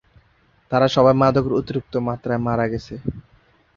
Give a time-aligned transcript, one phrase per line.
[0.71, 2.95] তারা সবাই মাদকের অতিরিক্ত মাত্রায় মারা গেছে।